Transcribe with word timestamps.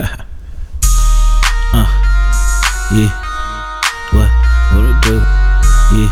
uh, 1.76 1.88
yeah. 2.88 3.12
What? 4.16 4.30
What 4.72 4.88
it 4.88 4.96
do? 5.04 5.20
Yeah. 5.92 6.08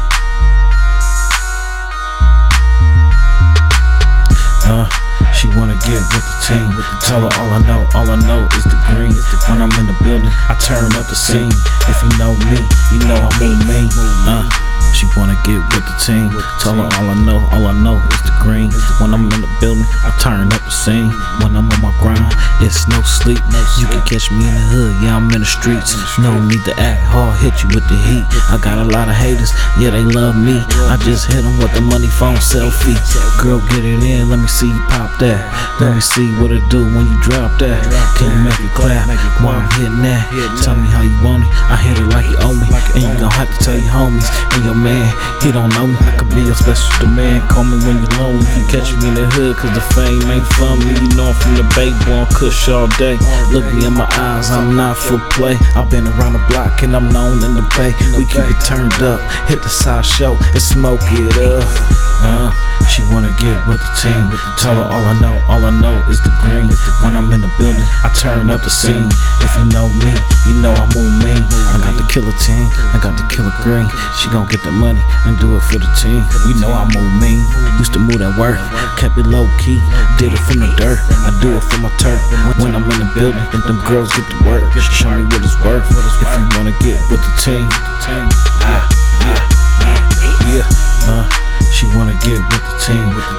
Uh, 4.69 4.85
she 5.33 5.49
wanna 5.57 5.73
get 5.89 6.05
with 6.13 6.21
the 6.21 6.37
team. 6.45 6.69
Tell 7.01 7.25
her 7.25 7.33
all 7.41 7.49
I 7.57 7.65
know, 7.65 7.89
all 7.97 8.11
I 8.13 8.21
know 8.29 8.45
is 8.61 8.65
the 8.69 8.77
green. 8.93 9.17
When 9.49 9.65
I'm 9.65 9.73
in 9.81 9.87
the 9.89 9.97
building, 10.05 10.29
I 10.29 10.55
turn 10.61 10.93
up 10.93 11.09
the 11.09 11.17
scene. 11.17 11.49
If 11.89 11.97
you 12.05 12.13
know 12.21 12.37
me, 12.53 12.61
you 12.93 13.01
know 13.09 13.17
I 13.17 13.33
move 13.41 13.65
me. 13.65 13.89
Uh, 14.29 14.45
she 14.93 15.09
wanna 15.17 15.41
get 15.49 15.65
with 15.73 15.89
the 15.89 15.97
team. 16.05 16.29
Tell 16.61 16.77
her 16.77 16.85
all 16.85 17.09
I 17.09 17.17
know, 17.25 17.41
all 17.57 17.65
I 17.65 17.73
know 17.73 17.97
is 18.13 18.21
the 18.21 18.37
turn 20.23 20.49
up 20.53 20.63
the 20.65 20.71
scene. 20.71 21.11
When 21.43 21.57
I'm 21.59 21.69
on 21.69 21.81
my 21.83 21.93
grind, 22.01 22.33
it's 22.65 22.87
no 22.89 23.03
sleep. 23.03 23.43
You 23.79 23.87
can 23.91 24.03
catch 24.07 24.31
me 24.31 24.47
in 24.47 24.55
the 24.55 24.65
hood, 24.73 24.93
yeah, 25.03 25.17
I'm 25.17 25.29
in 25.35 25.43
the 25.43 25.51
streets. 25.51 25.93
No 26.19 26.33
need 26.47 26.65
to 26.65 26.75
act 26.79 27.03
hard, 27.03 27.28
hit 27.39 27.63
you 27.63 27.69
with 27.75 27.87
the 27.87 27.99
heat. 28.07 28.27
I 28.51 28.59
got 28.59 28.79
a 28.79 28.87
lot 28.87 29.09
of 29.09 29.15
haters, 29.15 29.55
yeah, 29.79 29.91
they 29.91 30.03
love 30.03 30.37
me. 30.37 30.59
I 30.91 30.99
just 31.03 31.31
hit 31.31 31.43
them 31.43 31.59
with 31.59 31.73
the 31.75 31.81
money 31.81 32.11
phone 32.11 32.39
selfie. 32.39 32.99
Girl, 33.39 33.63
get 33.71 33.85
it 33.85 34.03
in, 34.03 34.29
let 34.29 34.39
me 34.39 34.51
see 34.51 34.69
you 34.69 34.83
pop 34.91 35.15
that. 35.23 35.41
Let 35.81 35.95
me 35.95 36.03
see 36.03 36.27
what 36.43 36.51
it 36.51 36.63
do 36.71 36.83
when 36.83 37.07
you 37.07 37.19
drop 37.23 37.59
that. 37.63 37.79
Can 38.19 38.31
you 38.35 38.41
make 38.43 38.59
it 38.59 38.73
clap 38.75 39.07
while 39.43 39.63
I'm 39.63 39.69
hitting 39.79 40.03
that? 40.03 40.27
Tell 40.63 40.75
me 40.75 40.89
how 40.91 41.03
you 41.03 41.15
want 41.23 41.47
it, 41.47 41.51
I 41.71 41.77
hit 41.79 41.97
it 41.99 42.09
like 42.11 42.27
you 42.27 42.39
owe 42.43 42.55
me. 42.55 42.67
And 42.99 43.03
you 43.07 43.15
gon' 43.21 43.35
have 43.35 43.51
to 43.51 43.59
tell 43.63 43.79
your 43.79 43.93
homies 43.93 44.27
and 44.59 44.65
your 44.65 44.79
man, 44.79 45.07
he 45.43 45.53
don't 45.53 45.71
know 45.75 45.87
me. 45.87 45.97
I 46.03 46.17
could 46.19 46.31
be 46.35 46.43
your 46.43 46.59
special 46.59 46.91
demand. 46.99 47.47
Call 47.51 47.65
me 47.65 47.79
when 47.87 48.03
you're 48.03 48.15
lonely. 48.19 48.47
You 48.59 48.65
catch 48.67 48.91
me 48.99 49.13
in 49.13 49.15
the 49.15 49.27
hood, 49.39 49.55
cause 49.57 49.71
the 49.75 49.85
fame 49.95 50.27
ain't 50.33 50.47
for 50.59 50.75
me. 50.81 50.91
You 50.99 51.09
know 51.15 51.31
I'm 51.31 51.37
from 51.39 51.55
the 51.55 51.67
Bay, 51.77 51.93
boy, 52.09 52.25
I'm 52.25 52.31
kush 52.33 52.69
all 52.69 52.89
day. 52.99 53.21
Look 53.53 53.67
me 53.77 53.87
in 53.87 53.95
my 53.95 54.09
eyes, 54.17 54.51
I'm 54.51 54.75
not 54.75 54.97
for 54.97 55.21
play. 55.31 55.55
I've 55.77 55.91
been 55.91 56.09
around 56.09 56.33
the 56.33 56.43
block 56.49 56.83
and 56.83 56.97
I'm 56.97 57.13
known 57.13 57.28
in 57.33 57.55
the 57.55 57.67
Bay. 57.77 57.93
We 58.17 58.25
keep 58.25 58.49
it 58.49 58.61
turned 58.65 58.97
up, 59.05 59.21
hit 59.49 59.63
the 59.63 59.69
side 59.69 60.05
show 60.05 60.37
and 60.41 60.63
smoke 60.63 61.05
it 61.05 61.37
up. 61.37 61.65
Uh, 62.25 62.51
she 62.89 63.03
wanna 63.13 63.31
get 63.39 63.57
with 63.69 63.79
the 63.79 63.93
team. 64.01 64.25
Tell 64.57 64.75
her 64.75 64.89
all 64.89 65.05
I 65.05 65.15
know, 65.21 65.37
all 65.49 65.65
I 65.65 65.71
know 65.71 65.97
is 66.09 66.21
the 66.23 66.33
green. 66.41 66.73
Building, 67.59 67.85
I 68.07 68.09
turn 68.15 68.49
up 68.49 68.63
the 68.63 68.71
scene. 68.71 69.11
If 69.43 69.53
you 69.59 69.67
know 69.75 69.91
me, 69.91 70.15
you 70.47 70.55
know 70.63 70.73
I 70.73 70.87
move 70.95 71.13
mean. 71.21 71.43
I 71.75 71.83
got 71.83 71.99
the 71.99 72.07
killer 72.07 72.33
team, 72.39 72.71
I 72.95 73.03
got 73.03 73.19
the 73.19 73.27
killer 73.29 73.53
green. 73.61 73.91
She 74.17 74.31
gon' 74.31 74.47
get 74.47 74.63
the 74.63 74.71
money 74.71 75.03
and 75.27 75.37
do 75.43 75.59
it 75.59 75.63
for 75.67 75.83
the 75.83 75.91
team. 75.99 76.23
You 76.47 76.55
know 76.63 76.71
I 76.71 76.87
move 76.95 77.13
mean. 77.21 77.43
Used 77.83 77.93
to 77.95 78.01
move 78.01 78.23
that 78.23 78.39
work, 78.39 78.59
kept 78.97 79.19
it 79.19 79.27
low 79.27 79.51
key. 79.59 79.83
Did 80.17 80.33
it 80.33 80.43
from 80.47 80.63
the 80.63 80.71
dirt, 80.79 81.03
I 81.27 81.35
do 81.43 81.59
it 81.59 81.65
for 81.67 81.79
my 81.83 81.91
turf. 81.99 82.23
When 82.63 82.73
I'm 82.75 82.87
in 82.87 82.99
the 83.03 83.11
building, 83.13 83.45
then 83.53 83.63
them 83.67 83.83
girls 83.85 84.09
get 84.15 84.25
to 84.31 84.39
work. 84.47 84.65
Show 84.79 85.11
me 85.11 85.27
what 85.29 85.43
it's 85.43 85.59
worth. 85.61 85.85
If 85.91 86.31
you 86.39 86.47
wanna 86.57 86.75
get 86.81 87.03
with 87.11 87.21
the 87.21 87.33
team, 87.43 87.67
ah, 88.65 88.98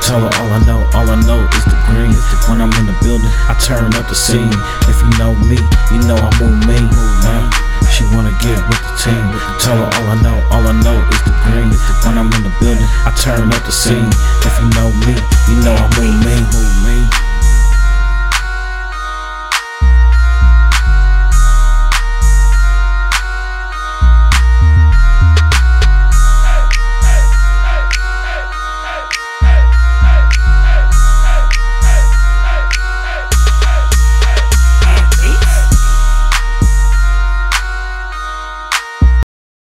Tell 0.01 0.21
her 0.21 0.31
all 0.41 0.51
I 0.53 0.59
know, 0.65 0.81
all 0.93 1.09
I 1.09 1.17
know 1.27 1.45
is 1.45 1.65
the 1.65 1.77
green. 1.85 2.15
When 2.49 2.61
I'm 2.61 2.73
in 2.81 2.85
the 2.89 2.97
building, 3.05 3.29
I 3.45 3.53
turn 3.61 3.93
up 3.93 4.09
the 4.09 4.15
scene. 4.15 4.53
If 4.89 4.97
you 5.01 5.11
know 5.21 5.35
me, 5.35 5.57
you 5.93 6.01
know 6.09 6.17
I 6.17 6.29
move 6.41 6.57
mean. 6.65 6.89
Uh, 7.25 7.45
she 7.93 8.05
wanna 8.15 8.33
get 8.41 8.57
with 8.69 8.81
the 8.81 8.93
team. 8.97 9.25
Tell 9.61 9.77
her 9.77 9.89
all 9.89 10.07
I 10.09 10.17
know, 10.21 10.37
all 10.49 10.65
I 10.65 10.73
know 10.81 10.97
is 10.97 11.21
the 11.25 11.33
green. 11.45 11.69
When 12.05 12.17
I'm 12.17 12.31
in 12.33 12.43
the 12.43 12.53
building, 12.59 12.89
I 13.05 13.13
turn 13.21 13.53
up 13.53 13.63
the 13.65 13.71
scene. 13.71 14.09
If 14.45 14.53
you 14.57 14.69
know 14.77 14.89
me, 15.05 15.13
you 15.49 15.55
know 15.63 15.75
I 15.77 15.87
move 15.99 16.15
mean. 16.25 16.68